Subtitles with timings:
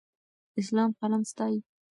[0.61, 1.59] اسلام قلم ستایي.